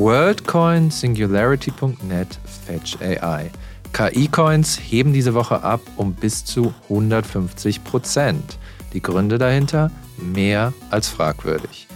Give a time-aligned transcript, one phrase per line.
[0.00, 3.50] WorldCoin, Singularity.net, Fetch AI.
[3.92, 8.56] KI-Coins heben diese Woche ab um bis zu 150 Prozent.
[8.94, 11.86] Die Gründe dahinter mehr als fragwürdig.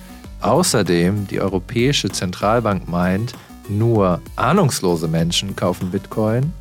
[0.42, 3.32] Außerdem, die Europäische Zentralbank meint,
[3.70, 6.52] nur ahnungslose Menschen kaufen Bitcoin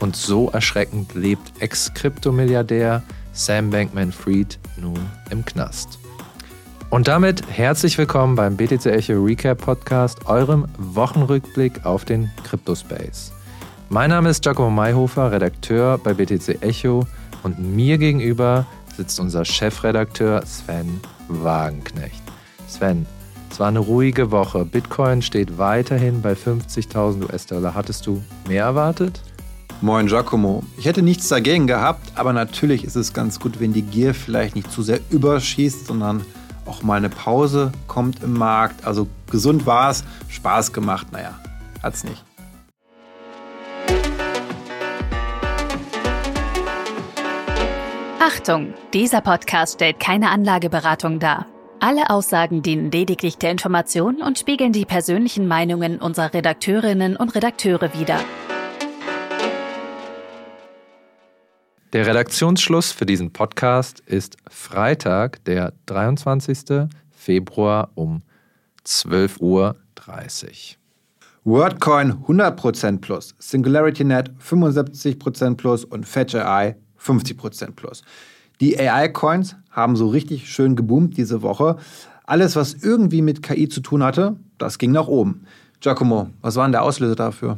[0.00, 5.99] und so erschreckend lebt Ex-Kryptomilliardär Sam Bankman-Fried nun im Knast.
[6.90, 13.32] Und damit herzlich willkommen beim BTC Echo Recap Podcast, eurem Wochenrückblick auf den Cryptospace.
[13.90, 17.06] Mein Name ist Giacomo Mayhofer, Redakteur bei BTC Echo
[17.44, 18.66] und mir gegenüber
[18.96, 22.20] sitzt unser Chefredakteur Sven Wagenknecht.
[22.66, 23.06] Sven,
[23.52, 24.64] es war eine ruhige Woche.
[24.64, 27.76] Bitcoin steht weiterhin bei 50.000 US-Dollar.
[27.76, 29.22] Hattest du mehr erwartet?
[29.80, 30.64] Moin Giacomo.
[30.76, 34.56] Ich hätte nichts dagegen gehabt, aber natürlich ist es ganz gut, wenn die Gier vielleicht
[34.56, 36.22] nicht zu sehr überschießt, sondern
[36.70, 38.86] auch mal eine Pause kommt im Markt.
[38.86, 41.38] Also gesund war es, Spaß gemacht, naja,
[41.82, 42.24] hat es nicht.
[48.20, 51.46] Achtung, dieser Podcast stellt keine Anlageberatung dar.
[51.80, 57.92] Alle Aussagen dienen lediglich der Information und spiegeln die persönlichen Meinungen unserer Redakteurinnen und Redakteure
[57.94, 58.20] wider.
[61.92, 66.88] Der Redaktionsschluss für diesen Podcast ist Freitag, der 23.
[67.10, 68.22] Februar um
[68.86, 69.74] 12.30 Uhr.
[71.42, 78.02] WordCoin 100% plus, SingularityNet 75% plus und Fetch AI 50% plus.
[78.60, 81.76] Die AI-Coins haben so richtig schön geboomt diese Woche.
[82.24, 85.44] Alles, was irgendwie mit KI zu tun hatte, das ging nach oben.
[85.80, 87.56] Giacomo, was war denn der Auslöser dafür?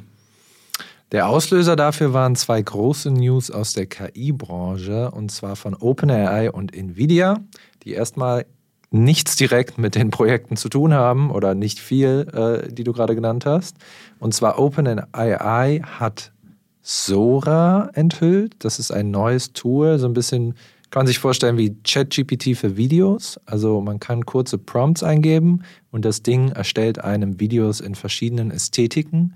[1.13, 6.75] Der Auslöser dafür waren zwei große News aus der KI-Branche, und zwar von OpenAI und
[6.75, 7.41] Nvidia,
[7.85, 8.47] die erstmal
[8.91, 13.15] nichts direkt mit den Projekten zu tun haben oder nicht viel, äh, die du gerade
[13.15, 13.77] genannt hast.
[14.21, 16.33] Und zwar OpenAI hat
[16.81, 18.55] Sora enthüllt.
[18.61, 20.55] Das ist ein neues Tool, so ein bisschen
[20.91, 23.41] kann man sich vorstellen wie ChatGPT für Videos.
[23.47, 29.35] Also man kann kurze Prompts eingeben und das Ding erstellt einem Videos in verschiedenen Ästhetiken.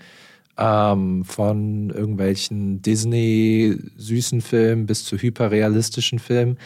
[0.59, 6.57] Ähm, von irgendwelchen Disney-süßen Filmen bis zu hyperrealistischen Filmen.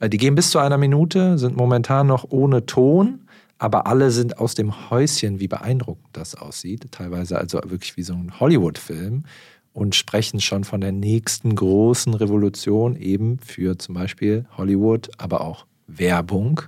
[0.00, 3.20] Äh, die gehen bis zu einer Minute, sind momentan noch ohne Ton,
[3.58, 6.92] aber alle sind aus dem Häuschen, wie beeindruckend das aussieht.
[6.92, 9.24] Teilweise also wirklich wie so ein Hollywood-Film
[9.72, 15.66] und sprechen schon von der nächsten großen Revolution eben für zum Beispiel Hollywood, aber auch
[15.86, 16.60] Werbung.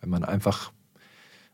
[0.00, 0.70] Wenn man einfach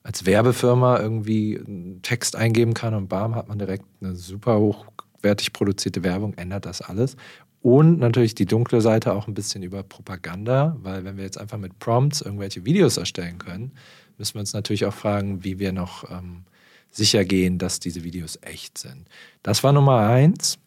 [0.05, 5.53] als Werbefirma irgendwie einen Text eingeben kann und bam, hat man direkt eine super hochwertig
[5.53, 7.17] produzierte Werbung, ändert das alles.
[7.63, 11.57] Und natürlich die dunkle Seite auch ein bisschen über Propaganda, weil wenn wir jetzt einfach
[11.57, 13.73] mit Prompts irgendwelche Videos erstellen können,
[14.19, 16.45] müssen wir uns natürlich auch fragen, wie wir noch ähm,
[16.91, 19.09] sicher gehen, dass diese Videos echt sind.
[19.43, 20.59] Das war Nummer eins.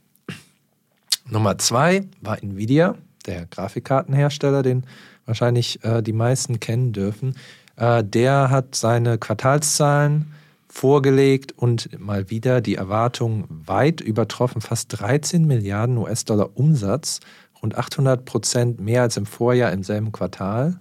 [1.29, 2.95] Nummer zwei war Nvidia,
[3.27, 4.83] der Grafikkartenhersteller, den
[5.25, 7.35] wahrscheinlich äh, die meisten kennen dürfen.
[7.77, 10.33] Äh, der hat seine Quartalszahlen
[10.67, 14.61] vorgelegt und mal wieder die Erwartungen weit übertroffen.
[14.61, 17.19] Fast 13 Milliarden US-Dollar Umsatz,
[17.61, 20.79] rund 800 Prozent mehr als im Vorjahr im selben Quartal.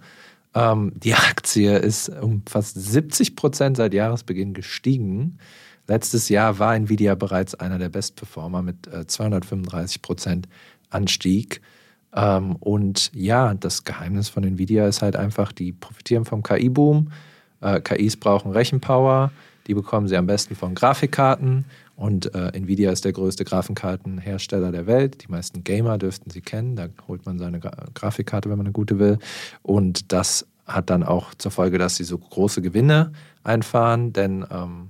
[0.53, 5.37] Ähm, die Aktie ist um fast 70 Prozent seit Jahresbeginn gestiegen.
[5.87, 10.47] Letztes Jahr war Nvidia bereits einer der Bestperformer mit äh, 235 Prozent
[10.89, 11.61] Anstieg.
[12.15, 17.11] Ähm, und ja, das Geheimnis von Nvidia ist halt einfach, die profitieren vom KI-Boom.
[17.61, 19.31] Äh, KIs brauchen Rechenpower,
[19.67, 21.65] die bekommen sie am besten von Grafikkarten.
[21.95, 25.23] Und äh, Nvidia ist der größte Grafikkartenhersteller der Welt.
[25.23, 26.75] Die meisten Gamer dürften sie kennen.
[26.75, 29.17] Da holt man seine Gra Grafikkarte, wenn man eine gute will.
[29.63, 33.13] Und das hat dann auch zur Folge, dass sie so große Gewinne
[33.43, 34.89] einfahren, denn ähm,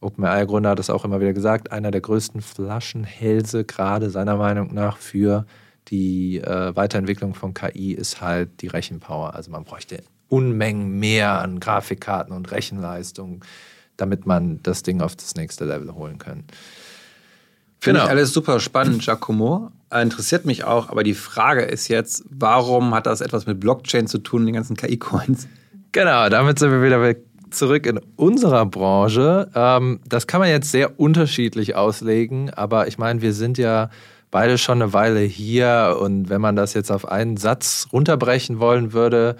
[0.00, 4.98] OpenAI-Gründer hat es auch immer wieder gesagt, einer der größten Flaschenhälse, gerade seiner Meinung nach,
[4.98, 5.46] für
[5.88, 9.34] die äh, Weiterentwicklung von KI ist halt die Rechenpower.
[9.34, 13.44] Also man bräuchte Unmengen mehr an Grafikkarten und Rechenleistung,
[13.96, 16.44] damit man das Ding auf das nächste Level holen kann.
[17.78, 18.04] Finde genau.
[18.04, 19.70] ich alles super spannend, Giacomo.
[19.92, 24.18] Interessiert mich auch, aber die Frage ist jetzt, warum hat das etwas mit Blockchain zu
[24.18, 25.46] tun, den ganzen KI-Coins?
[25.92, 27.14] Genau, damit sind wir wieder
[27.50, 29.48] zurück in unserer Branche.
[29.54, 33.90] Ähm, das kann man jetzt sehr unterschiedlich auslegen, aber ich meine, wir sind ja
[34.30, 38.92] beide schon eine Weile hier und wenn man das jetzt auf einen Satz runterbrechen wollen
[38.92, 39.36] würde,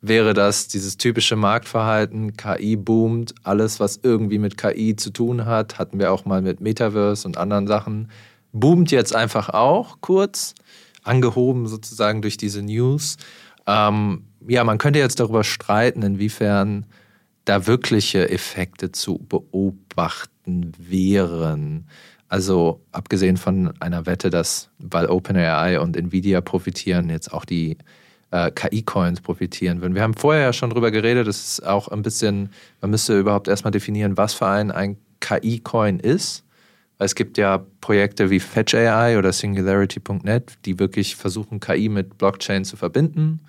[0.00, 5.78] wäre das dieses typische Marktverhalten, KI boomt, alles, was irgendwie mit KI zu tun hat,
[5.78, 8.10] hatten wir auch mal mit Metaverse und anderen Sachen,
[8.52, 10.54] boomt jetzt einfach auch kurz,
[11.02, 13.16] angehoben sozusagen durch diese News.
[13.66, 16.86] Ähm, ja, man könnte jetzt darüber streiten, inwiefern
[17.44, 21.86] da wirkliche Effekte zu beobachten wären.
[22.28, 27.78] Also abgesehen von einer Wette, dass weil OpenAI und Nvidia profitieren, jetzt auch die
[28.32, 29.94] äh, KI-Coins profitieren würden.
[29.94, 32.50] Wir haben vorher ja schon drüber geredet, das ist auch ein bisschen,
[32.80, 36.44] man müsste überhaupt erstmal definieren, was für ein, ein KI-Coin ist.
[36.98, 42.64] Es gibt ja Projekte wie Fetch AI oder Singularity.net, die wirklich versuchen, KI mit Blockchain
[42.64, 43.40] zu verbinden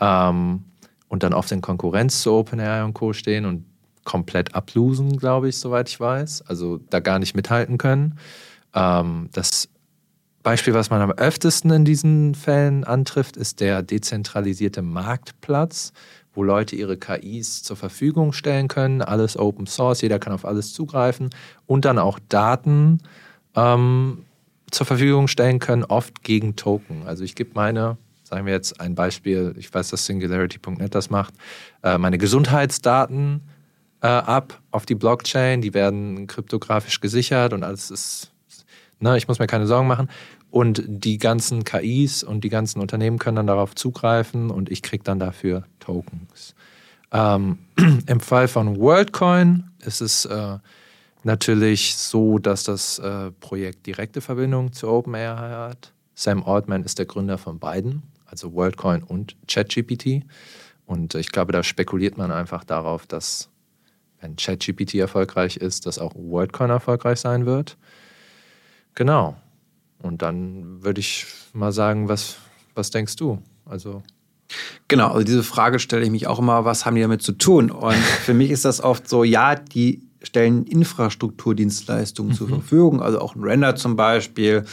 [0.00, 0.64] ähm,
[1.08, 3.12] und dann auf den Konkurrenz zu OpenAI und Co.
[3.12, 3.64] stehen und
[4.08, 6.44] komplett ablosen, glaube ich, soweit ich weiß.
[6.46, 8.18] Also da gar nicht mithalten können.
[8.74, 9.68] Ähm, das
[10.42, 15.92] Beispiel, was man am öftesten in diesen Fällen antrifft, ist der dezentralisierte Marktplatz,
[16.32, 19.02] wo Leute ihre KIs zur Verfügung stellen können.
[19.02, 21.28] Alles Open Source, jeder kann auf alles zugreifen
[21.66, 23.02] und dann auch Daten
[23.54, 24.24] ähm,
[24.70, 27.02] zur Verfügung stellen können, oft gegen Token.
[27.06, 31.34] Also ich gebe meine, sagen wir jetzt ein Beispiel, ich weiß, dass Singularity.net das macht,
[31.82, 33.42] äh, meine Gesundheitsdaten
[34.00, 38.32] äh, ab auf die Blockchain, die werden kryptografisch gesichert und alles ist,
[39.00, 40.08] ne, ich muss mir keine Sorgen machen.
[40.50, 45.04] Und die ganzen KIs und die ganzen Unternehmen können dann darauf zugreifen und ich kriege
[45.04, 46.54] dann dafür Tokens.
[47.12, 47.58] Ähm,
[48.06, 50.58] Im Fall von WorldCoin ist es äh,
[51.22, 55.92] natürlich so, dass das äh, Projekt direkte Verbindung zu OpenAI hat.
[56.14, 60.24] Sam Altman ist der Gründer von beiden, also WorldCoin und ChatGPT.
[60.86, 63.50] Und ich glaube, da spekuliert man einfach darauf, dass
[64.20, 67.76] wenn ChatGPT erfolgreich ist, dass auch WorldCoin erfolgreich sein wird.
[68.94, 69.36] Genau.
[70.02, 72.36] Und dann würde ich mal sagen, was,
[72.74, 73.38] was denkst du?
[73.64, 74.02] Also.
[74.88, 77.70] Genau, also diese Frage stelle ich mich auch immer, was haben die damit zu tun?
[77.70, 77.94] Und
[78.24, 82.36] für mich ist das oft so, ja, die stellen Infrastrukturdienstleistungen mhm.
[82.36, 84.64] zur Verfügung, also auch ein Render zum Beispiel,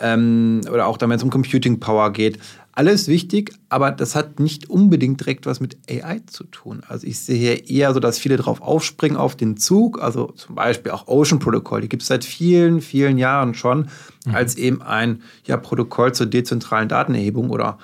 [0.00, 2.38] ähm, oder auch damit es um Computing Power geht.
[2.74, 6.82] Alles wichtig, aber das hat nicht unbedingt direkt was mit AI zu tun.
[6.88, 10.00] Also ich sehe hier eher so, dass viele drauf aufspringen auf den Zug.
[10.02, 13.88] Also zum Beispiel auch Ocean Protocol, die gibt es seit vielen, vielen Jahren schon,
[14.24, 14.34] mhm.
[14.34, 17.78] als eben ein ja, Protokoll zur dezentralen Datenerhebung oder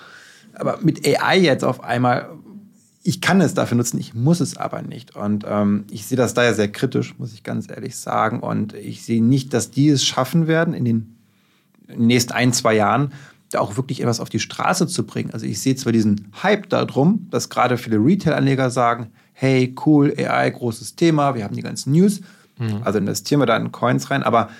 [0.54, 2.30] aber mit AI jetzt auf einmal,
[3.02, 5.14] ich kann es dafür nutzen, ich muss es aber nicht.
[5.14, 8.40] Und ähm, ich sehe das daher sehr kritisch, muss ich ganz ehrlich sagen.
[8.40, 11.16] Und ich sehe nicht, dass die es schaffen werden in den
[11.94, 13.12] nächsten ein, zwei Jahren,
[13.50, 15.30] da auch wirklich etwas auf die Straße zu bringen.
[15.32, 20.50] Also ich sehe zwar diesen Hype darum, dass gerade viele Retail-Anleger sagen, hey, cool, AI,
[20.50, 22.20] großes Thema, wir haben die ganzen News,
[22.58, 22.82] mhm.
[22.82, 24.50] also investieren wir da in Coins rein, aber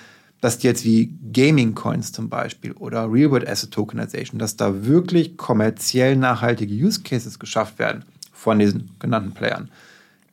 [0.41, 6.15] dass die jetzt wie Gaming-Coins zum Beispiel oder Real-World Asset Tokenization, dass da wirklich kommerziell
[6.15, 9.69] nachhaltige Use Cases geschafft werden von diesen genannten Playern,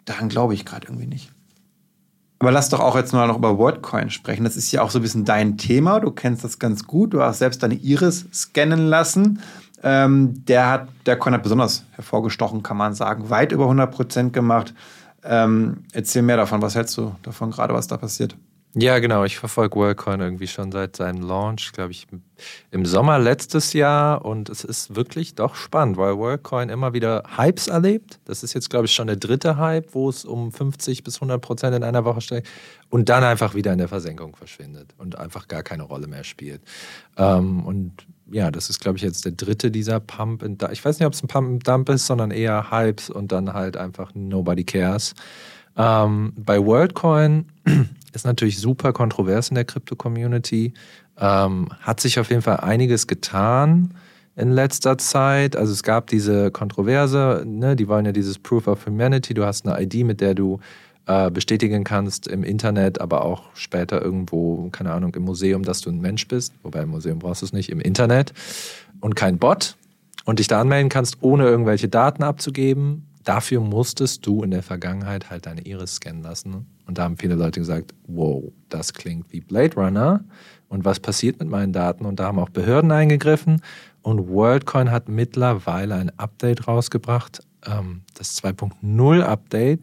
[0.04, 1.32] daran glaube ich gerade irgendwie nicht.
[2.38, 4.44] Aber lass doch auch jetzt mal noch über WorldCoin sprechen.
[4.44, 6.00] Das ist ja auch so ein bisschen dein Thema.
[6.00, 7.14] Du kennst das ganz gut.
[7.14, 9.40] Du hast selbst deine Iris scannen lassen.
[9.82, 13.30] Ähm, der, hat, der Coin hat besonders hervorgestochen, kann man sagen.
[13.30, 14.74] Weit über 100 Prozent gemacht.
[15.24, 16.60] Ähm, erzähl mehr davon.
[16.60, 18.36] Was hältst du davon gerade, was da passiert?
[18.78, 19.24] Ja, genau.
[19.24, 22.06] Ich verfolge WorldCoin irgendwie schon seit seinem Launch, glaube ich,
[22.70, 24.22] im Sommer letztes Jahr.
[24.22, 28.20] Und es ist wirklich doch spannend, weil WorldCoin immer wieder Hypes erlebt.
[28.26, 31.40] Das ist jetzt, glaube ich, schon der dritte Hype, wo es um 50 bis 100
[31.40, 32.48] Prozent in einer Woche steigt
[32.90, 36.60] und dann einfach wieder in der Versenkung verschwindet und einfach gar keine Rolle mehr spielt.
[37.16, 40.42] Ähm, und ja, das ist, glaube ich, jetzt der dritte dieser Pump.
[40.42, 43.32] and Ich weiß nicht, ob es ein Pump and Dump ist, sondern eher Hypes und
[43.32, 45.14] dann halt einfach Nobody cares.
[45.78, 47.46] Ähm, bei WorldCoin
[48.16, 50.72] ist natürlich super kontrovers in der Krypto-Community.
[51.18, 53.94] Ähm, hat sich auf jeden Fall einiges getan
[54.34, 55.56] in letzter Zeit.
[55.56, 57.76] Also es gab diese Kontroverse, ne?
[57.76, 59.34] die wollen ja dieses Proof of Humanity.
[59.34, 60.60] Du hast eine ID, mit der du
[61.06, 65.90] äh, bestätigen kannst im Internet, aber auch später irgendwo, keine Ahnung, im Museum, dass du
[65.90, 66.52] ein Mensch bist.
[66.62, 68.32] Wobei im Museum brauchst du es nicht, im Internet.
[69.00, 69.76] Und kein Bot.
[70.24, 73.06] Und dich da anmelden kannst, ohne irgendwelche Daten abzugeben.
[73.26, 76.64] Dafür musstest du in der Vergangenheit halt deine Iris scannen lassen.
[76.86, 80.22] Und da haben viele Leute gesagt, wow, das klingt wie Blade Runner.
[80.68, 82.06] Und was passiert mit meinen Daten?
[82.06, 83.62] Und da haben auch Behörden eingegriffen.
[84.00, 89.80] Und WorldCoin hat mittlerweile ein Update rausgebracht, ähm, das 2.0 Update,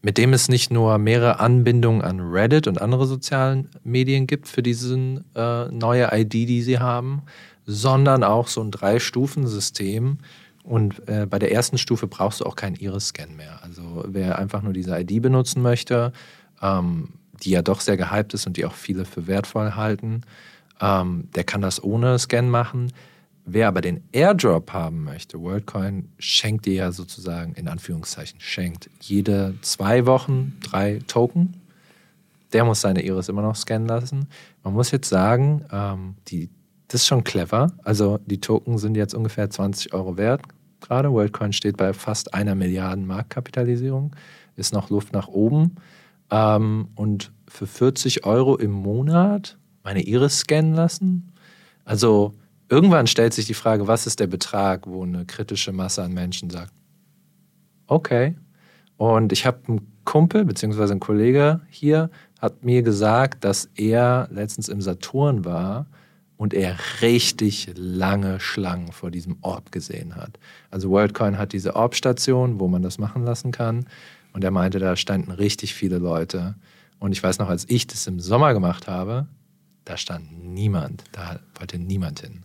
[0.00, 4.62] mit dem es nicht nur mehrere Anbindungen an Reddit und andere sozialen Medien gibt für
[4.62, 4.94] diese
[5.34, 7.22] äh, neue ID, die sie haben,
[7.66, 10.18] sondern auch so ein Drei-Stufen-System,
[10.64, 13.62] und äh, bei der ersten Stufe brauchst du auch keinen Iris-Scan mehr.
[13.62, 16.12] Also wer einfach nur diese ID benutzen möchte,
[16.62, 17.10] ähm,
[17.42, 20.22] die ja doch sehr gehypt ist und die auch viele für wertvoll halten,
[20.80, 22.92] ähm, der kann das ohne Scan machen.
[23.44, 29.54] Wer aber den Airdrop haben möchte, WorldCoin schenkt dir ja sozusagen, in Anführungszeichen, schenkt jede
[29.60, 31.60] zwei Wochen drei Token.
[32.54, 34.28] Der muss seine Iris immer noch scannen lassen.
[34.62, 36.48] Man muss jetzt sagen, ähm, die,
[36.88, 37.70] das ist schon clever.
[37.82, 40.40] Also die Token sind jetzt ungefähr 20 Euro wert
[40.86, 41.12] gerade.
[41.12, 44.14] WorldCoin steht bei fast einer Milliarde Marktkapitalisierung,
[44.56, 45.76] ist noch Luft nach oben.
[46.30, 51.32] Ähm, und für 40 Euro im Monat meine Iris scannen lassen.
[51.84, 52.34] Also
[52.68, 56.50] irgendwann stellt sich die Frage, was ist der Betrag, wo eine kritische Masse an Menschen
[56.50, 56.72] sagt,
[57.86, 58.34] okay.
[58.96, 60.92] Und ich habe einen Kumpel bzw.
[60.92, 62.10] ein Kollege hier,
[62.40, 65.86] hat mir gesagt, dass er letztens im Saturn war
[66.36, 70.38] und er richtig lange Schlangen vor diesem Orb gesehen hat.
[70.70, 73.86] Also WorldCoin hat diese Orb-Station, wo man das machen lassen kann.
[74.32, 76.56] Und er meinte, da standen richtig viele Leute.
[76.98, 79.26] Und ich weiß noch, als ich das im Sommer gemacht habe,
[79.84, 81.04] da stand niemand.
[81.12, 82.42] Da wollte niemand hin.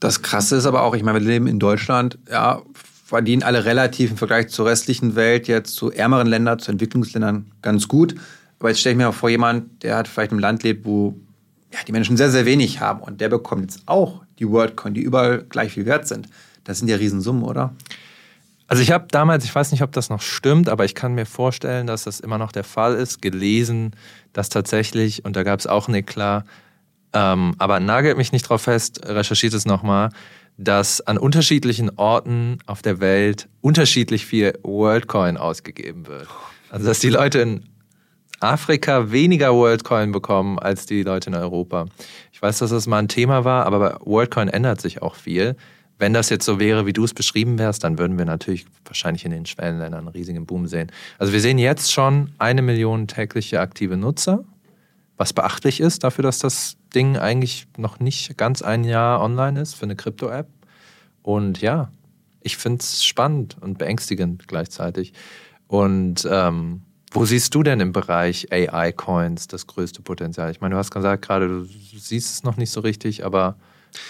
[0.00, 2.62] Das Krasse ist aber auch, ich meine, wir leben in Deutschland, ja,
[3.04, 7.86] verdienen alle relativ im Vergleich zur restlichen Welt, jetzt zu ärmeren Ländern, zu Entwicklungsländern ganz
[7.86, 8.14] gut.
[8.58, 11.14] Aber jetzt stelle ich mir mal vor, jemand, der hat vielleicht im Land lebt, wo
[11.72, 15.02] ja, die Menschen sehr, sehr wenig haben und der bekommt jetzt auch die WorldCoin, die
[15.02, 16.28] überall gleich viel wert sind.
[16.64, 17.74] Das sind ja Riesensummen, oder?
[18.66, 21.26] Also ich habe damals, ich weiß nicht, ob das noch stimmt, aber ich kann mir
[21.26, 23.96] vorstellen, dass das immer noch der Fall ist, gelesen,
[24.32, 26.44] dass tatsächlich, und da gab es auch ein Eklat,
[27.12, 30.10] ähm, aber nagelt mich nicht drauf fest, recherchiert es nochmal,
[30.56, 36.28] dass an unterschiedlichen Orten auf der Welt unterschiedlich viel WorldCoin ausgegeben wird.
[36.70, 37.69] Also dass die Leute in
[38.40, 41.86] Afrika weniger WorldCoin bekommen als die Leute in Europa.
[42.32, 45.56] Ich weiß, dass das mal ein Thema war, aber bei WorldCoin ändert sich auch viel
[46.00, 49.26] wenn das jetzt so wäre, wie du es beschrieben wärst, dann würden wir natürlich wahrscheinlich
[49.26, 50.90] in den Schwellenländern einen riesigen Boom sehen.
[51.18, 54.44] Also wir sehen jetzt schon eine Million tägliche aktive Nutzer,
[55.18, 59.74] was beachtlich ist dafür, dass das Ding eigentlich noch nicht ganz ein Jahr online ist
[59.74, 60.48] für eine Krypto-App.
[61.22, 61.92] Und ja,
[62.40, 65.12] ich finde es spannend und beängstigend gleichzeitig.
[65.68, 70.50] Und ähm, wo siehst du denn im Bereich AI-Coins das größte Potenzial?
[70.50, 73.56] Ich meine, du hast gesagt gerade, du siehst es noch nicht so richtig, aber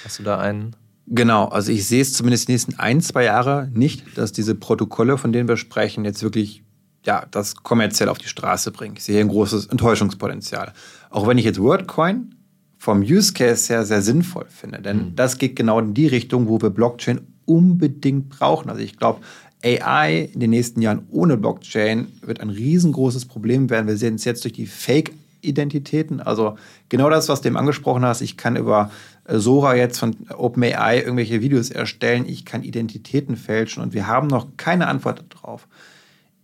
[0.04, 0.76] hast du da einen?
[1.06, 5.18] Genau, also ich sehe es zumindest die nächsten ein, zwei Jahre nicht, dass diese Protokolle,
[5.18, 6.62] von denen wir sprechen, jetzt wirklich
[7.04, 8.96] ja, das kommerziell auf die Straße bringen.
[8.96, 10.72] Ich sehe hier ein großes Enttäuschungspotenzial.
[11.08, 12.34] Auch wenn ich jetzt WordCoin
[12.76, 15.16] vom Use Case her sehr sinnvoll finde, denn mhm.
[15.16, 18.70] das geht genau in die Richtung, wo wir Blockchain unbedingt brauchen.
[18.70, 19.20] Also ich glaube,
[19.64, 23.86] AI in den nächsten Jahren ohne Blockchain wird ein riesengroßes Problem werden.
[23.86, 26.20] Wir sehen es jetzt durch die Fake-Identitäten.
[26.20, 26.56] Also
[26.88, 28.22] genau das, was du eben angesprochen hast.
[28.22, 28.90] Ich kann über
[29.28, 34.48] Sora jetzt von OpenAI irgendwelche Videos erstellen, ich kann Identitäten fälschen und wir haben noch
[34.56, 35.68] keine Antwort darauf.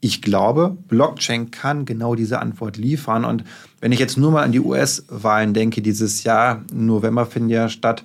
[0.00, 3.25] Ich glaube, Blockchain kann genau diese Antwort liefern.
[3.25, 3.44] Und
[3.80, 8.04] wenn ich jetzt nur mal an die US-Wahlen denke, dieses Jahr, November finden ja statt,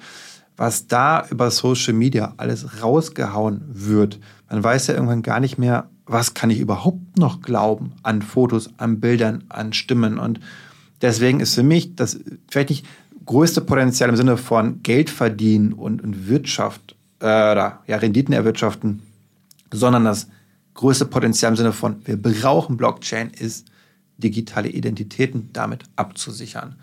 [0.57, 4.19] was da über Social Media alles rausgehauen wird,
[4.51, 8.69] man weiß ja irgendwann gar nicht mehr, was kann ich überhaupt noch glauben an Fotos,
[8.77, 10.19] an Bildern, an Stimmen.
[10.19, 10.41] Und
[11.01, 12.85] deswegen ist für mich das vielleicht nicht
[13.25, 19.01] größte Potenzial im Sinne von Geld verdienen und, und Wirtschaft, äh, oder ja, Renditen erwirtschaften,
[19.71, 20.27] sondern das
[20.73, 23.67] größte Potenzial im Sinne von, wir brauchen Blockchain, ist
[24.17, 26.75] digitale Identitäten damit abzusichern.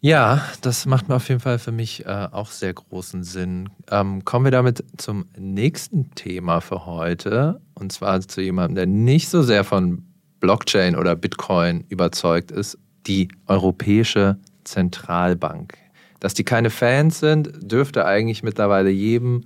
[0.00, 3.70] Ja, das macht mir auf jeden Fall für mich äh, auch sehr großen Sinn.
[3.90, 7.60] Ähm, kommen wir damit zum nächsten Thema für heute.
[7.74, 10.04] Und zwar zu jemandem, der nicht so sehr von
[10.40, 15.76] Blockchain oder Bitcoin überzeugt ist, die Europäische Zentralbank.
[16.20, 19.44] Dass die keine Fans sind, dürfte eigentlich mittlerweile jedem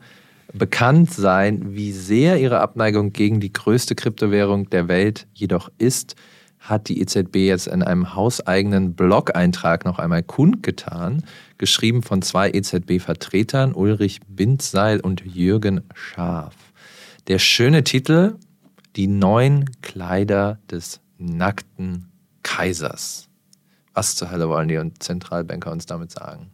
[0.52, 1.74] bekannt sein.
[1.74, 6.16] Wie sehr ihre Abneigung gegen die größte Kryptowährung der Welt jedoch ist,
[6.60, 11.24] hat die EZB jetzt in einem hauseigenen Blog-Eintrag noch einmal kundgetan,
[11.58, 16.54] geschrieben von zwei EZB-Vertretern, Ulrich Bindseil und Jürgen Schaaf.
[17.28, 18.36] Der schöne Titel
[18.96, 22.10] Die neuen Kleider des nackten
[22.42, 23.28] Kaisers.
[23.94, 26.50] Was zur Hölle wollen die Zentralbanker uns damit sagen?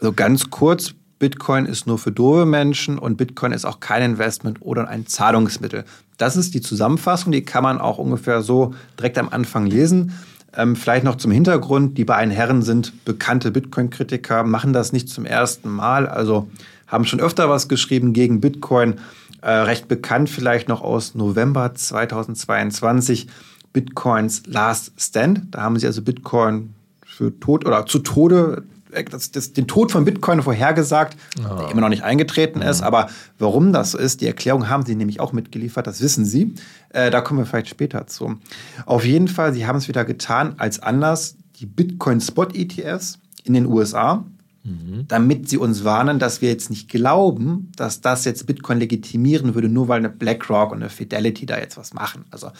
[0.00, 4.58] Also ganz kurz, Bitcoin ist nur für doofe Menschen und Bitcoin ist auch kein Investment
[4.60, 5.84] oder ein Zahlungsmittel.
[6.16, 10.12] Das ist die Zusammenfassung, die kann man auch ungefähr so direkt am Anfang lesen.
[10.56, 15.24] Ähm, vielleicht noch zum Hintergrund, die beiden Herren sind bekannte Bitcoin-Kritiker, machen das nicht zum
[15.26, 16.48] ersten Mal, also
[16.86, 18.94] haben schon öfter was geschrieben gegen Bitcoin.
[19.40, 23.28] Äh, recht bekannt vielleicht noch aus November 2022
[23.72, 25.54] Bitcoins Last Stand.
[25.54, 28.64] Da haben sie also Bitcoin für tot oder zu Tode,
[29.04, 31.56] das, das, den Tod von Bitcoin vorhergesagt, oh.
[31.56, 32.80] der immer noch nicht eingetreten ist.
[32.80, 32.86] Mhm.
[32.86, 36.54] Aber warum das so ist, die Erklärung haben sie nämlich auch mitgeliefert, das wissen sie.
[36.90, 38.38] Äh, da kommen wir vielleicht später zu.
[38.86, 43.54] Auf jeden Fall, sie haben es wieder getan als Anlass die Bitcoin Spot ETFs in
[43.54, 44.24] den USA,
[44.64, 45.04] mhm.
[45.08, 49.68] damit sie uns warnen, dass wir jetzt nicht glauben, dass das jetzt Bitcoin legitimieren würde,
[49.68, 52.24] nur weil eine BlackRock und eine Fidelity da jetzt was machen.
[52.30, 52.50] Also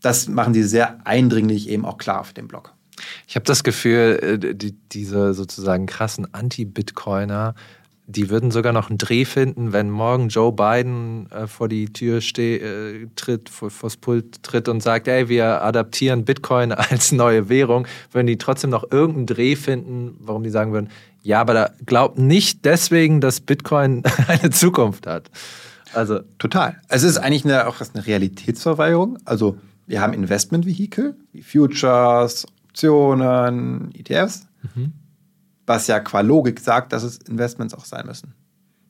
[0.00, 2.72] das machen sie sehr eindringlich eben auch klar auf dem Blog.
[3.26, 7.54] Ich habe das Gefühl, äh, die, diese sozusagen krassen Anti-Bitcoiner,
[8.10, 12.22] die würden sogar noch einen Dreh finden, wenn morgen Joe Biden äh, vor die Tür
[12.22, 17.50] steh, äh, tritt, vor, vors Pult tritt und sagt, ey, wir adaptieren Bitcoin als neue
[17.50, 20.88] Währung, würden die trotzdem noch irgendeinen Dreh finden, warum die sagen würden,
[21.22, 25.30] ja, aber da glaubt nicht deswegen, dass Bitcoin eine Zukunft hat.
[25.92, 26.80] Also total.
[26.88, 29.18] Es ist eigentlich eine, auch eine Realitätsverweigerung.
[29.26, 32.46] Also wir haben Investmentvehikel wie Futures,
[32.78, 34.46] Optionen, ETFs.
[34.74, 34.92] Mhm
[35.68, 38.34] was ja qua Logik sagt, dass es Investments auch sein müssen.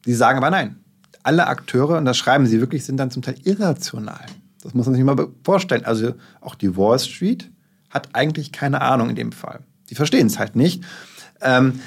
[0.07, 0.76] Die sagen aber nein.
[1.25, 4.25] Alle Akteure, und das schreiben sie wirklich, sind dann zum Teil irrational.
[4.62, 5.85] Das muss man sich mal vorstellen.
[5.85, 7.50] Also auch die Wall Street
[7.90, 9.61] hat eigentlich keine Ahnung in dem Fall.
[9.90, 10.85] Die verstehen es halt nicht.
[11.40, 11.80] Ähm,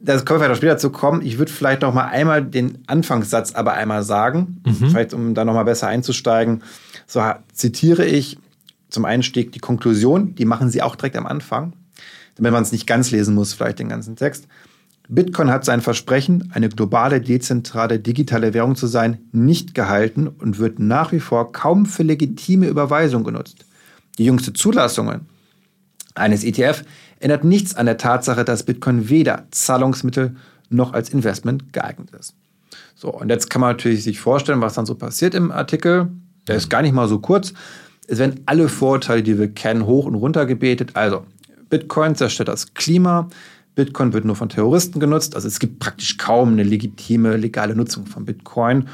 [0.00, 1.22] das können wir vielleicht später zu kommen.
[1.22, 4.90] Ich würde vielleicht noch mal einmal den Anfangssatz aber einmal sagen, mhm.
[4.90, 6.62] vielleicht um da noch mal besser einzusteigen.
[7.06, 8.38] So zitiere ich
[8.92, 11.72] zum Einstieg die Konklusion, die machen sie auch direkt am Anfang
[12.36, 14.46] damit man es nicht ganz lesen muss, vielleicht den ganzen Text.
[15.08, 20.78] Bitcoin hat sein Versprechen, eine globale, dezentrale, digitale Währung zu sein, nicht gehalten und wird
[20.78, 23.64] nach wie vor kaum für legitime Überweisung genutzt.
[24.18, 25.20] Die jüngste Zulassung
[26.14, 26.84] eines ETF
[27.20, 30.36] ändert nichts an der Tatsache, dass Bitcoin weder Zahlungsmittel
[30.70, 32.34] noch als Investment geeignet ist.
[32.94, 36.10] So, und jetzt kann man natürlich sich vorstellen, was dann so passiert im Artikel.
[36.46, 37.52] Der ist gar nicht mal so kurz.
[38.12, 40.90] Es werden alle Vorteile, die wir kennen, hoch und runter gebetet.
[40.96, 41.24] Also,
[41.70, 43.30] Bitcoin zerstört das Klima.
[43.74, 45.34] Bitcoin wird nur von Terroristen genutzt.
[45.34, 48.90] Also es gibt praktisch kaum eine legitime, legale Nutzung von Bitcoin.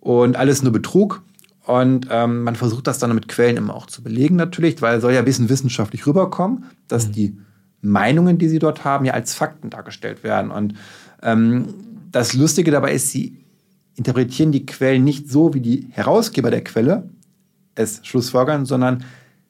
[0.00, 1.22] Und alles nur Betrug.
[1.64, 5.00] Und ähm, man versucht das dann mit Quellen immer auch zu belegen natürlich, weil es
[5.00, 7.12] soll ja ein bisschen wissenschaftlich rüberkommen, dass mhm.
[7.12, 7.38] die
[7.80, 10.50] Meinungen, die sie dort haben, ja als Fakten dargestellt werden.
[10.50, 10.74] Und
[11.22, 11.72] ähm,
[12.12, 13.38] das Lustige dabei ist, sie
[13.94, 17.08] interpretieren die Quellen nicht so, wie die Herausgeber der Quelle
[17.78, 19.04] es schlussfolgern, sondern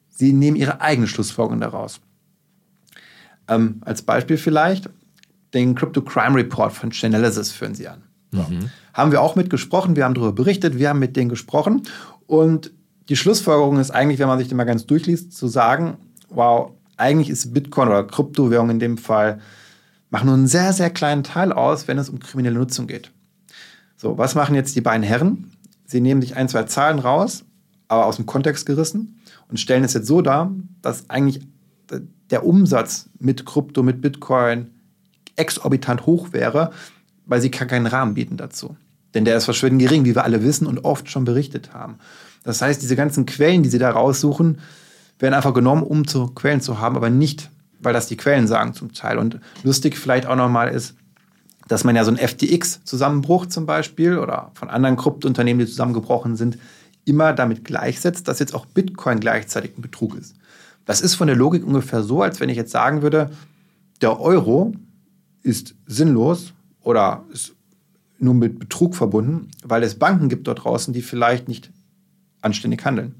[0.09, 1.99] sie nehmen ihre eigenen Schlussfolgerungen daraus.
[3.47, 4.89] Ähm, als Beispiel vielleicht
[5.53, 8.03] den Crypto Crime Report von Chainalysis führen sie an.
[8.31, 8.69] Mhm.
[8.93, 11.83] Haben wir auch mitgesprochen, wir haben darüber berichtet, wir haben mit denen gesprochen
[12.27, 12.71] und
[13.09, 15.97] die Schlussfolgerung ist eigentlich, wenn man sich den mal ganz durchliest, zu sagen,
[16.29, 19.39] wow, eigentlich ist Bitcoin oder Kryptowährung in dem Fall,
[20.11, 23.11] machen nur einen sehr, sehr kleinen Teil aus, wenn es um kriminelle Nutzung geht.
[23.97, 25.51] So, was machen jetzt die beiden Herren?
[25.85, 27.45] Sie nehmen sich ein, zwei Zahlen raus,
[27.89, 31.41] aber aus dem Kontext gerissen und stellen es jetzt so dar, dass eigentlich
[32.29, 34.69] der Umsatz mit Krypto, mit Bitcoin
[35.35, 36.71] exorbitant hoch wäre,
[37.25, 38.77] weil sie keinen Rahmen bieten dazu.
[39.13, 41.97] Denn der ist verschwindend gering, wie wir alle wissen und oft schon berichtet haben.
[42.43, 44.59] Das heißt, diese ganzen Quellen, die sie da raussuchen,
[45.17, 47.49] werden einfach genommen, um zu Quellen zu haben, aber nicht,
[47.79, 49.17] weil das die Quellen sagen zum Teil.
[49.17, 50.95] Und lustig vielleicht auch nochmal ist,
[51.67, 56.57] dass man ja so ein FTX-Zusammenbruch zum Beispiel oder von anderen Kryptounternehmen, die zusammengebrochen sind,
[57.09, 60.35] immer damit gleichsetzt, dass jetzt auch Bitcoin gleichzeitig ein Betrug ist.
[60.85, 63.29] Das ist von der Logik ungefähr so, als wenn ich jetzt sagen würde,
[64.01, 64.73] der Euro
[65.43, 67.53] ist sinnlos oder ist
[68.19, 71.71] nur mit Betrug verbunden, weil es Banken gibt dort draußen, die vielleicht nicht
[72.41, 73.15] anständig handeln.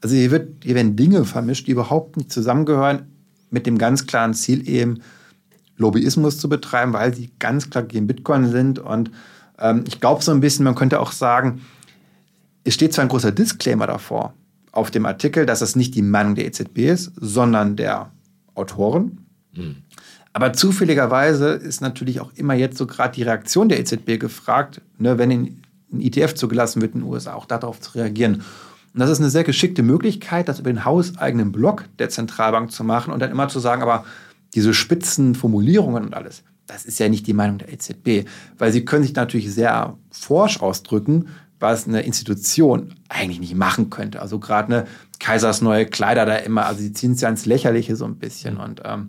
[0.00, 3.06] Also hier, wird, hier werden Dinge vermischt, die überhaupt nicht zusammengehören,
[3.50, 5.00] mit dem ganz klaren Ziel eben
[5.76, 8.78] Lobbyismus zu betreiben, weil sie ganz klar gegen Bitcoin sind.
[8.78, 9.10] Und
[9.58, 11.62] ähm, ich glaube so ein bisschen, man könnte auch sagen,
[12.64, 14.34] es steht zwar ein großer Disclaimer davor,
[14.72, 18.10] auf dem Artikel, dass es nicht die Meinung der EZB ist, sondern der
[18.54, 19.26] Autoren.
[19.54, 19.76] Mhm.
[20.32, 25.16] Aber zufälligerweise ist natürlich auch immer jetzt so gerade die Reaktion der EZB gefragt, ne,
[25.16, 25.62] wenn ein
[26.00, 28.42] ETF zugelassen wird in den USA, auch darauf zu reagieren.
[28.94, 32.82] Und das ist eine sehr geschickte Möglichkeit, das über den hauseigenen Block der Zentralbank zu
[32.82, 34.04] machen und dann immer zu sagen, aber
[34.54, 38.84] diese spitzen Formulierungen und alles, das ist ja nicht die Meinung der EZB, weil sie
[38.84, 41.26] können sich natürlich sehr forsch ausdrücken,
[41.64, 44.22] was eine Institution eigentlich nicht machen könnte.
[44.22, 44.86] Also gerade eine
[45.18, 48.56] Kaisers neue Kleider da immer, also sie ziehen es ja ins Lächerliche so ein bisschen.
[48.58, 49.08] Und ähm,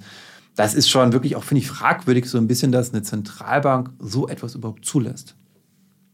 [0.56, 4.28] das ist schon wirklich auch, finde ich, fragwürdig so ein bisschen, dass eine Zentralbank so
[4.28, 5.36] etwas überhaupt zulässt.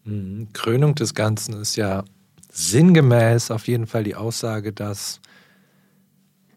[0.04, 0.48] Mhm.
[0.54, 2.04] Krönung des Ganzen ist ja
[2.52, 5.22] sinngemäß auf jeden Fall die Aussage, dass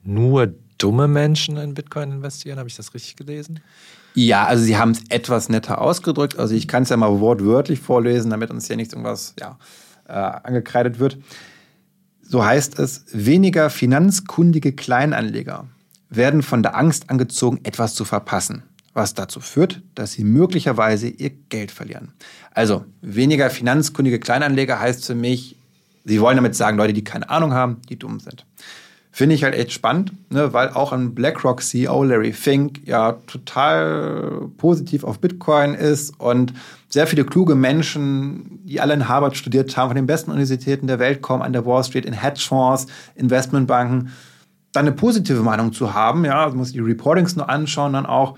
[0.03, 2.59] nur dumme Menschen in Bitcoin investieren.
[2.59, 3.61] Habe ich das richtig gelesen?
[4.15, 6.39] Ja, also sie haben es etwas netter ausgedrückt.
[6.39, 9.59] Also ich kann es ja mal wortwörtlich vorlesen, damit uns hier nicht irgendwas ja,
[10.07, 11.19] äh, angekreidet wird.
[12.23, 15.67] So heißt es, weniger finanzkundige Kleinanleger
[16.09, 21.31] werden von der Angst angezogen, etwas zu verpassen, was dazu führt, dass sie möglicherweise ihr
[21.31, 22.13] Geld verlieren.
[22.53, 25.57] Also weniger finanzkundige Kleinanleger heißt für mich,
[26.05, 28.47] sie wollen damit sagen, Leute, die keine Ahnung haben, die dumm sind.
[29.17, 34.49] Finde ich halt echt spannend, ne, weil auch ein BlackRock CEO Larry Fink ja total
[34.57, 36.53] positiv auf Bitcoin ist und
[36.89, 40.99] sehr viele kluge Menschen, die alle in Harvard studiert haben, von den besten Universitäten der
[40.99, 44.09] Welt kommen, an der Wall Street, in Hedgefonds, Investmentbanken,
[44.73, 46.25] dann eine positive Meinung zu haben.
[46.25, 48.37] Ja, also muss die Reportings nur anschauen dann auch.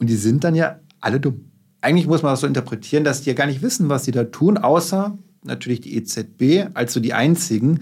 [0.00, 1.52] Und die sind dann ja alle dumm.
[1.82, 4.24] eigentlich muss man das so interpretieren, dass die ja gar nicht wissen, was sie da
[4.24, 7.78] tun, außer natürlich die EZB, als so die einzigen,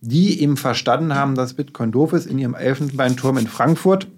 [0.00, 4.08] die eben verstanden haben, dass Bitcoin doof ist in ihrem Elfenbeinturm in Frankfurt.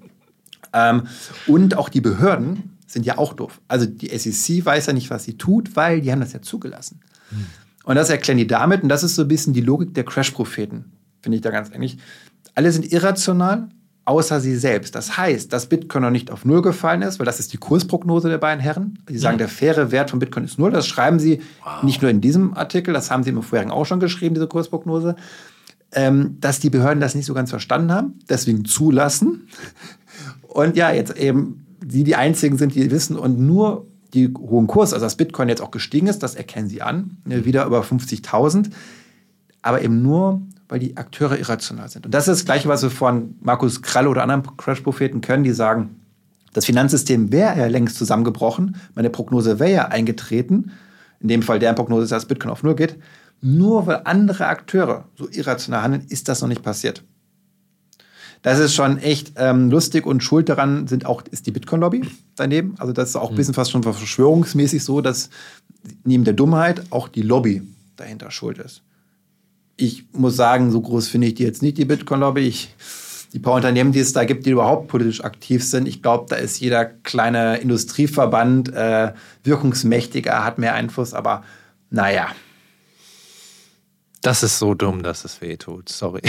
[0.72, 1.06] Ähm,
[1.46, 3.60] und auch die Behörden sind ja auch doof.
[3.68, 7.00] Also die SEC weiß ja nicht, was sie tut, weil die haben das ja zugelassen.
[7.30, 7.46] Hm.
[7.84, 10.92] Und das erklären die damit, und das ist so ein bisschen die Logik der Crash-Propheten,
[11.22, 11.98] finde ich da ganz eigentlich.
[12.54, 13.68] Alle sind irrational,
[14.04, 14.94] außer sie selbst.
[14.94, 18.28] Das heißt, dass Bitcoin noch nicht auf Null gefallen ist, weil das ist die Kursprognose
[18.28, 18.98] der beiden Herren.
[19.06, 19.38] Sie sagen, mhm.
[19.38, 20.70] der faire Wert von Bitcoin ist Null.
[20.70, 21.82] Das schreiben sie wow.
[21.82, 25.14] nicht nur in diesem Artikel, das haben sie im vorherigen auch schon geschrieben, diese Kursprognose.
[25.92, 29.48] Ähm, dass die Behörden das nicht so ganz verstanden haben, deswegen zulassen.
[30.42, 34.92] Und ja, jetzt eben sie die einzigen sind, die wissen und nur die hohen Kurs,
[34.92, 38.70] also dass Bitcoin jetzt auch gestiegen ist, das erkennen sie an, ne, wieder über 50.000,
[39.62, 42.04] aber eben nur weil die Akteure irrational sind.
[42.04, 45.52] Und das ist das Gleiche, was wir von Markus Krall oder anderen Crash-Propheten können, die
[45.52, 45.96] sagen,
[46.52, 50.72] das Finanzsystem wäre ja längst zusammengebrochen, meine Prognose wäre ja eingetreten,
[51.20, 52.96] in dem Fall deren Prognose ist, dass Bitcoin auf Null geht,
[53.40, 57.04] nur weil andere Akteure so irrational handeln, ist das noch nicht passiert.
[58.42, 62.02] Das ist schon echt ähm, lustig und schuld daran sind auch, ist die Bitcoin-Lobby
[62.36, 62.74] daneben.
[62.78, 65.30] Also das ist auch ein bisschen fast schon verschwörungsmäßig so, dass
[66.04, 67.62] neben der Dummheit auch die Lobby
[67.96, 68.82] dahinter schuld ist
[69.78, 72.52] ich muss sagen, so groß finde ich die jetzt nicht, die Bitcoin-Lobby.
[73.34, 76.36] Die paar Unternehmen, die es da gibt, die überhaupt politisch aktiv sind, ich glaube, da
[76.36, 79.12] ist jeder kleine Industrieverband äh,
[79.44, 81.44] wirkungsmächtiger, hat mehr Einfluss, aber
[81.90, 82.28] naja.
[84.22, 85.88] Das ist so dumm, dass es weh tut.
[85.88, 86.22] Sorry.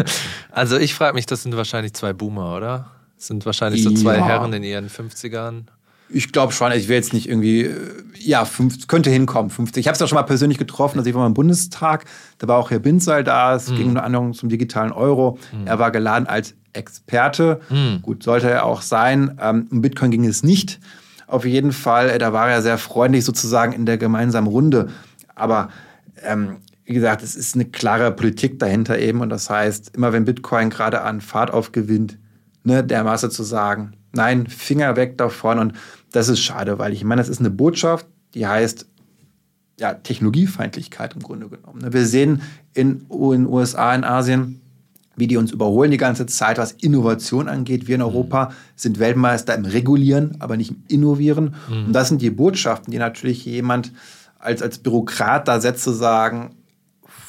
[0.50, 2.90] also ich frage mich, das sind wahrscheinlich zwei Boomer, oder?
[3.16, 4.26] Das sind wahrscheinlich so zwei ja.
[4.26, 5.64] Herren in ihren 50ern.
[6.08, 7.74] Ich glaube schon, ich will jetzt nicht irgendwie, äh,
[8.18, 9.80] ja, fünf, könnte hinkommen, 50.
[9.80, 12.04] Ich habe es ja schon mal persönlich getroffen, also ich war mal im Bundestag,
[12.38, 13.76] da war auch Herr Binzal da, es mhm.
[13.76, 15.38] ging unter anderem zum digitalen Euro.
[15.52, 15.66] Mhm.
[15.66, 18.02] Er war geladen als Experte, mhm.
[18.02, 19.36] gut, sollte er auch sein.
[19.40, 20.78] Ähm, um Bitcoin ging es nicht.
[21.26, 24.90] Auf jeden Fall, äh, da war er sehr freundlich sozusagen in der gemeinsamen Runde.
[25.34, 25.70] Aber
[26.22, 30.24] ähm, wie gesagt, es ist eine klare Politik dahinter eben und das heißt, immer wenn
[30.24, 32.18] Bitcoin gerade an Fahrt aufgewinnt,
[32.62, 35.72] ne, der Masse zu sagen, nein, Finger weg davon und
[36.12, 38.86] das ist schade, weil ich meine, das ist eine Botschaft, die heißt
[39.78, 41.92] ja, Technologiefeindlichkeit im Grunde genommen.
[41.92, 42.40] Wir sehen
[42.72, 44.60] in den USA, in Asien,
[45.16, 47.88] wie die uns überholen die ganze Zeit, was Innovation angeht.
[47.88, 48.52] Wir in Europa mhm.
[48.76, 51.54] sind Weltmeister im Regulieren, aber nicht im Innovieren.
[51.68, 51.86] Mhm.
[51.86, 53.92] Und das sind die Botschaften, die natürlich jemand
[54.38, 56.54] als, als Bürokrat da setzt, zu sagen,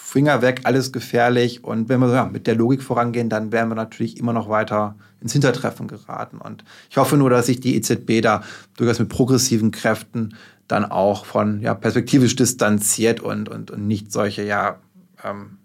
[0.10, 1.65] Finger weg, alles gefährlich.
[1.65, 4.96] Und wenn wir ja, mit der Logik vorangehen, dann werden wir natürlich immer noch weiter
[5.20, 6.38] ins Hintertreffen geraten.
[6.38, 8.41] Und ich hoffe nur, dass sich die EZB da
[8.78, 10.36] durchaus mit progressiven Kräften
[10.70, 14.78] dann auch von ja, perspektivisch distanziert und, und, und nicht solche ja,
[15.26, 15.58] ähm,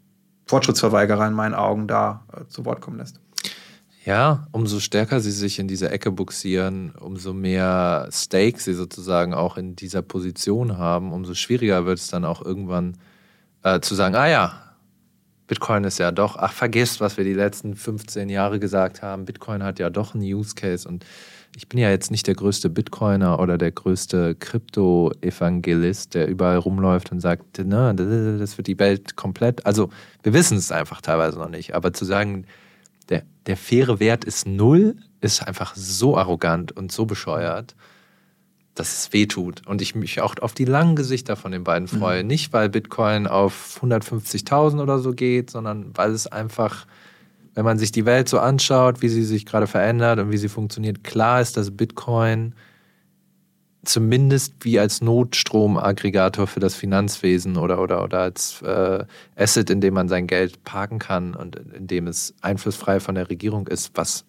[0.47, 3.21] Fortschrittsverweigerer in meinen Augen da äh, zu Wort kommen lässt.
[4.05, 9.57] Ja, umso stärker sie sich in diese Ecke buxieren, umso mehr Stake sie sozusagen auch
[9.57, 12.97] in dieser Position haben, umso schwieriger wird es dann auch irgendwann
[13.63, 14.63] äh, zu sagen, ah ja,
[15.47, 19.25] Bitcoin ist ja doch, ach, vergesst, was wir die letzten 15 Jahre gesagt haben.
[19.25, 21.05] Bitcoin hat ja doch einen Use Case und
[21.55, 27.13] ich bin ja jetzt nicht der größte Bitcoiner oder der größte Krypto-Evangelist, der überall rumläuft
[27.13, 29.67] und sagt, na, das wird die Welt komplett.
[29.67, 29.91] Also,
[30.23, 31.75] wir wissen es einfach teilweise noch nicht.
[31.75, 32.47] Aber zu sagen,
[33.11, 37.75] der, der faire Wert ist null, ist einfach so arrogant und so bescheuert
[38.75, 41.89] dass es weh tut und ich mich auch auf die langen Gesichter von den beiden
[41.89, 42.23] freue.
[42.23, 42.29] Mhm.
[42.29, 46.87] Nicht, weil Bitcoin auf 150.000 oder so geht, sondern weil es einfach,
[47.55, 50.49] wenn man sich die Welt so anschaut, wie sie sich gerade verändert und wie sie
[50.49, 52.55] funktioniert, klar ist, dass Bitcoin
[53.85, 59.05] zumindest wie als Notstromaggregator für das Finanzwesen oder, oder, oder als äh,
[59.37, 63.29] Asset, in dem man sein Geld parken kann und in dem es einflussfrei von der
[63.29, 64.25] Regierung ist, was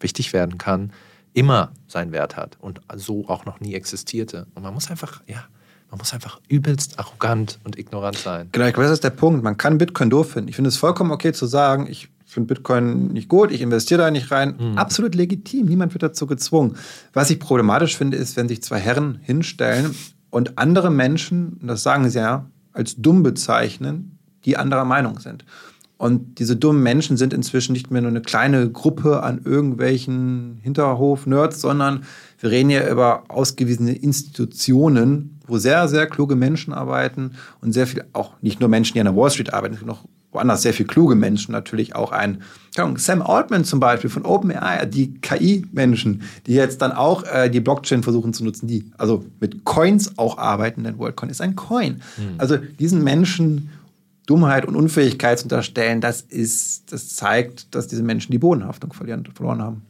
[0.00, 0.92] wichtig werden kann,
[1.34, 4.46] immer seinen Wert hat und so auch noch nie existierte.
[4.54, 5.44] Und man muss einfach, ja,
[5.90, 8.48] man muss einfach übelst arrogant und ignorant sein.
[8.52, 9.44] Genau, ich glaube, das ist der Punkt.
[9.44, 10.48] Man kann Bitcoin doof finden.
[10.48, 14.10] Ich finde es vollkommen okay zu sagen, ich finde Bitcoin nicht gut, ich investiere da
[14.10, 14.56] nicht rein.
[14.58, 14.78] Mhm.
[14.78, 15.66] Absolut legitim.
[15.66, 16.76] Niemand wird dazu gezwungen.
[17.12, 19.94] Was ich problematisch finde, ist, wenn sich zwei Herren hinstellen
[20.30, 25.44] und andere Menschen, das sagen sie ja, als dumm bezeichnen, die anderer Meinung sind.
[25.96, 31.60] Und diese dummen Menschen sind inzwischen nicht mehr nur eine kleine Gruppe an irgendwelchen Hinterhof-Nerds,
[31.60, 32.04] sondern
[32.40, 38.04] wir reden ja über ausgewiesene Institutionen, wo sehr, sehr kluge Menschen arbeiten und sehr viel,
[38.12, 40.04] auch nicht nur Menschen, die an der Wall Street arbeiten, es gibt noch
[40.34, 42.42] woanders sehr viel kluge Menschen, natürlich auch ein
[42.96, 48.02] Sam Altman zum Beispiel von OpenAI, die KI-Menschen, die jetzt dann auch äh, die Blockchain
[48.02, 52.02] versuchen zu nutzen, die also mit Coins auch arbeiten, denn WorldCoin ist ein Coin.
[52.16, 52.34] Hm.
[52.38, 53.70] Also diesen Menschen
[54.26, 59.24] Dummheit und Unfähigkeit zu unterstellen, das ist, das zeigt, dass diese Menschen die Bodenhaftung verlieren,
[59.34, 59.82] verloren haben.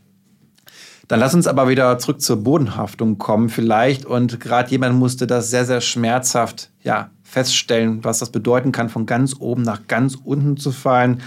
[1.08, 4.06] Dann lass uns aber wieder zurück zur Bodenhaftung kommen vielleicht.
[4.06, 9.04] Und gerade jemand musste das sehr, sehr schmerzhaft ja, feststellen, was das bedeuten kann, von
[9.04, 11.20] ganz oben nach ganz unten zu fallen.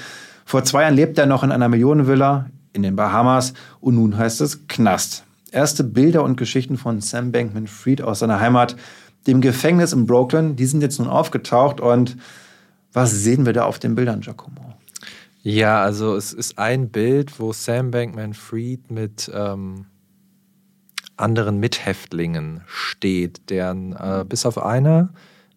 [0.45, 4.41] Vor zwei Jahren lebt er noch in einer Millionenvilla in den Bahamas und nun heißt
[4.41, 5.23] es Knast.
[5.51, 8.75] Erste Bilder und Geschichten von Sam Bankman Fried aus seiner Heimat,
[9.27, 12.17] dem Gefängnis in Brooklyn, die sind jetzt nun aufgetaucht und
[12.93, 14.73] was sehen wir da auf den Bildern, Giacomo?
[15.43, 19.85] Ja, also es ist ein Bild, wo Sam Bankman Fried mit ähm,
[21.15, 25.09] anderen Mithäftlingen steht, deren äh, bis auf eine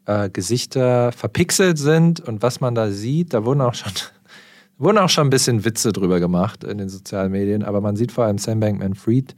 [0.07, 3.93] äh, Gesichter verpixelt sind und was man da sieht, da wurden auch schon
[4.79, 8.13] wurden auch schon ein bisschen Witze drüber gemacht in den sozialen Medien, aber man sieht
[8.13, 9.35] vor allem Sam Bankman Fried,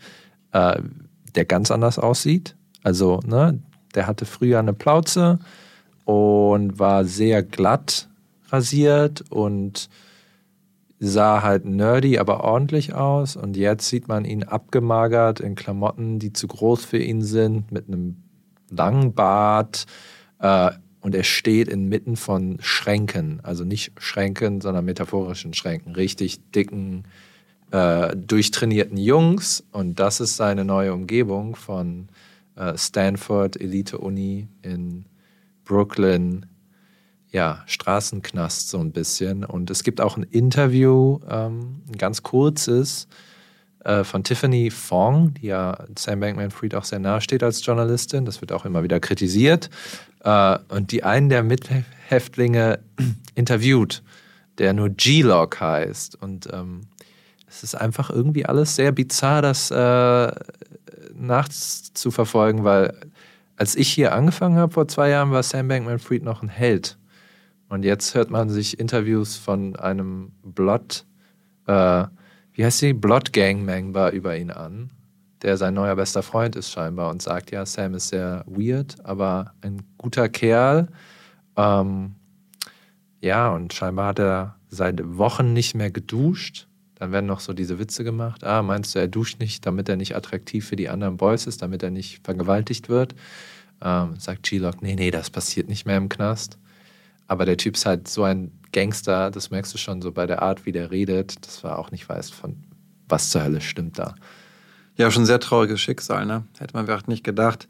[0.53, 0.81] äh,
[1.35, 2.55] der ganz anders aussieht.
[2.83, 3.59] Also, ne,
[3.95, 5.39] der hatte früher eine Plauze
[6.05, 8.09] und war sehr glatt
[8.49, 9.89] rasiert und
[10.99, 13.35] sah halt nerdy, aber ordentlich aus.
[13.35, 17.89] Und jetzt sieht man ihn abgemagert in Klamotten, die zu groß für ihn sind, mit
[17.89, 18.23] einem
[18.71, 19.87] langen Bart.
[20.39, 27.03] Äh, und er steht inmitten von Schränken, also nicht Schränken, sondern metaphorischen Schränken, richtig dicken,
[27.73, 29.65] äh, durchtrainierten Jungs.
[29.73, 32.09] Und das ist seine neue Umgebung von
[32.55, 35.07] äh, Stanford Elite Uni in
[35.65, 36.47] Brooklyn,
[37.31, 39.45] ja, Straßenknast so ein bisschen.
[39.45, 43.09] Und es gibt auch ein Interview, ähm, ein ganz kurzes,
[43.85, 48.25] äh, von Tiffany Fong, die ja Sam Bankman-Fried auch sehr nahe steht als Journalistin.
[48.25, 49.71] Das wird auch immer wieder kritisiert.
[50.23, 52.79] Äh, und die einen der Mithäftlinge
[53.35, 54.03] interviewt,
[54.59, 56.21] der nur G-Log heißt.
[56.21, 56.83] Und ähm,
[57.49, 60.33] es ist einfach irgendwie alles sehr bizarr, das äh,
[61.15, 62.95] nachzuverfolgen, weil
[63.57, 66.99] als ich hier angefangen habe vor zwei Jahren, war Sam Bankman-Fried noch ein Held.
[67.69, 71.07] Und jetzt hört man sich Interviews von einem Blood,
[71.67, 72.05] äh,
[72.53, 74.91] wie heißt sie, Blood Gang Member über ihn an,
[75.41, 79.55] der sein neuer bester Freund ist scheinbar und sagt, ja, Sam ist sehr weird, aber
[79.63, 80.89] ein guter Kerl.
[81.57, 82.15] Ähm,
[83.21, 86.67] ja, und scheinbar hat er seit Wochen nicht mehr geduscht.
[87.03, 88.45] Dann werden noch so diese Witze gemacht.
[88.45, 91.61] Ah, meinst du, er duscht nicht, damit er nicht attraktiv für die anderen Boys ist,
[91.61, 93.17] damit er nicht vergewaltigt wird?
[93.83, 96.59] Ähm, sagt G-Lock, nee, nee, das passiert nicht mehr im Knast.
[97.27, 100.43] Aber der Typ ist halt so ein Gangster, das merkst du schon so bei der
[100.43, 102.63] Art, wie der redet, dass man auch nicht weiß, von
[103.09, 104.15] was zur Hölle stimmt da.
[104.97, 106.45] Ja, schon sehr trauriges Schicksal, ne?
[106.61, 107.67] Hätte man vielleicht nicht gedacht.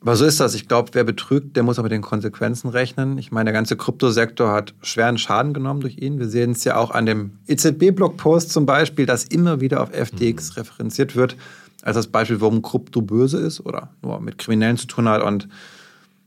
[0.00, 0.54] Aber so ist das.
[0.54, 3.18] Ich glaube, wer betrügt, der muss auch mit den Konsequenzen rechnen.
[3.18, 6.18] Ich meine, der ganze Kryptosektor hat schweren Schaden genommen durch ihn.
[6.18, 10.50] Wir sehen es ja auch an dem EZB-Blogpost zum Beispiel, dass immer wieder auf FTX
[10.50, 10.60] mhm.
[10.60, 11.36] referenziert wird,
[11.82, 15.22] als das Beispiel, warum Krypto böse ist oder nur mit Kriminellen zu tun hat.
[15.22, 15.48] Und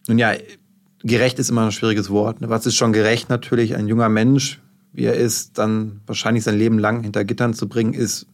[0.07, 0.33] nun ja,
[1.03, 2.41] gerecht ist immer ein schwieriges Wort.
[2.41, 2.49] Ne?
[2.49, 3.75] Was ist schon gerecht natürlich?
[3.75, 4.59] Ein junger Mensch,
[4.93, 8.25] wie er ist, dann wahrscheinlich sein Leben lang hinter Gittern zu bringen, ist,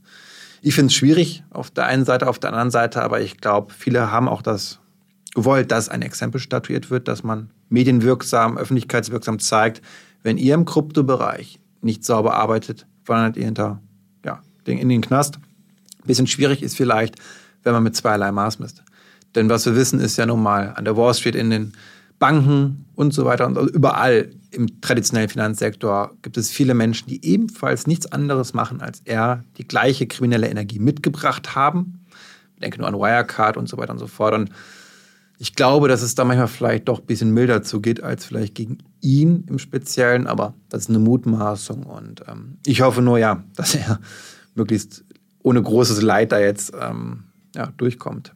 [0.62, 3.72] ich finde es schwierig auf der einen Seite, auf der anderen Seite, aber ich glaube,
[3.72, 4.80] viele haben auch das
[5.36, 9.82] gewollt, dass ein Exempel statuiert wird, dass man medienwirksam, öffentlichkeitswirksam zeigt,
[10.24, 13.82] wenn ihr im Kryptobereich nicht sauber arbeitet, wandert ihr hinter
[14.26, 15.36] ja, in den Knast.
[15.36, 17.18] Ein bisschen schwierig ist vielleicht,
[17.64, 18.84] wenn man mit zweierlei Maß misst.
[19.36, 21.74] Denn was wir wissen, ist ja nun mal an der Wall Street in den
[22.18, 27.88] Banken und so weiter und überall im traditionellen Finanzsektor gibt es viele Menschen, die ebenfalls
[27.88, 32.06] nichts anderes machen als er, die gleiche kriminelle Energie mitgebracht haben.
[32.56, 34.34] Ich denke nur an Wirecard und so weiter und so fort.
[34.34, 34.50] Und
[35.38, 38.78] ich glaube, dass es da manchmal vielleicht doch ein bisschen milder zugeht als vielleicht gegen
[39.02, 41.84] ihn im Speziellen, aber das ist eine Mutmaßung.
[41.84, 44.00] Und ähm, ich hoffe nur, ja, dass er
[44.54, 45.04] möglichst
[45.44, 48.34] ohne großes Leid da jetzt ähm, ja, durchkommt.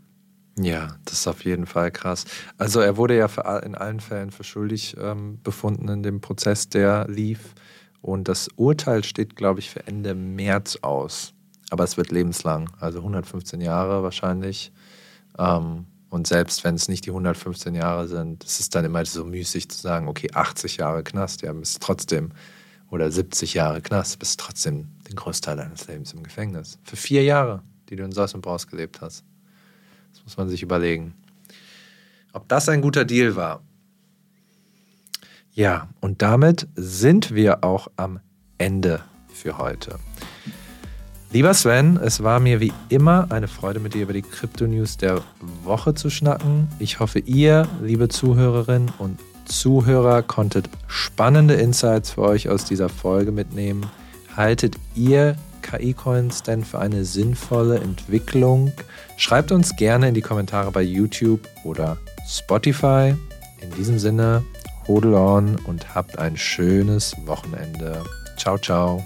[0.59, 2.25] Ja, das ist auf jeden Fall krass.
[2.57, 3.27] Also er wurde ja
[3.59, 7.53] in allen Fällen für schuldig ähm, befunden in dem Prozess, der lief.
[8.01, 11.33] Und das Urteil steht, glaube ich, für Ende März aus.
[11.69, 14.73] Aber es wird lebenslang, also 115 Jahre wahrscheinlich.
[15.37, 19.23] Ähm, und selbst wenn es nicht die 115 Jahre sind, ist es dann immer so
[19.23, 22.31] müßig zu sagen, okay, 80 Jahre Knast, ja, bist trotzdem,
[22.89, 26.79] oder 70 Jahre Knast, bist trotzdem den Großteil deines Lebens im Gefängnis.
[26.83, 29.23] Für vier Jahre, die du in Saus und Braus gelebt hast.
[30.13, 31.13] Das muss man sich überlegen.
[32.33, 33.61] Ob das ein guter Deal war.
[35.53, 38.19] Ja, und damit sind wir auch am
[38.57, 39.99] Ende für heute.
[41.31, 45.21] Lieber Sven, es war mir wie immer eine Freude, mit dir über die Krypto-News der
[45.63, 46.67] Woche zu schnacken.
[46.79, 53.31] Ich hoffe, ihr, liebe Zuhörerinnen und Zuhörer, konntet spannende Insights für euch aus dieser Folge
[53.31, 53.85] mitnehmen.
[54.35, 58.71] Haltet ihr KI-Coins denn für eine sinnvolle Entwicklung?
[59.15, 63.13] Schreibt uns gerne in die Kommentare bei YouTube oder Spotify.
[63.61, 64.43] In diesem Sinne,
[64.87, 68.01] hodl on und habt ein schönes Wochenende.
[68.35, 69.03] Ciao, ciao.